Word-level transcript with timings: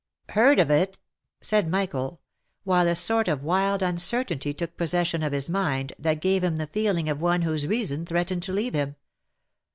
"Heard 0.29 0.57
of 0.57 0.71
it?" 0.71 0.97
said 1.41 1.69
Michael, 1.69 2.21
while 2.63 2.87
a 2.87 2.95
sort 2.95 3.27
of 3.27 3.43
wild 3.43 3.83
uncertainty 3.83 4.51
took 4.51 4.75
possession 4.75 5.21
of 5.21 5.31
his 5.31 5.47
mind, 5.47 5.93
that 5.99 6.21
gave 6.21 6.43
him 6.43 6.55
the 6.57 6.65
feeling 6.65 7.07
of 7.07 7.21
one 7.21 7.43
whose 7.43 7.67
reason 7.67 8.07
threatened 8.07 8.41
to 8.41 8.51
leave 8.51 8.73
him. 8.73 8.95